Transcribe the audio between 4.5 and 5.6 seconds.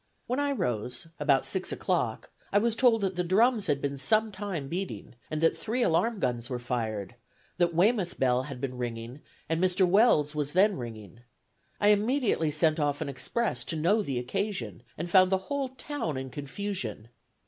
beating, and that